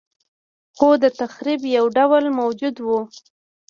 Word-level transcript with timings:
خو 0.77 0.89
د 1.03 1.05
تخریب 1.19 1.61
یو 1.77 1.85
بل 1.89 1.93
ډول 1.97 2.25
موجود 2.39 2.75
و 2.81 2.87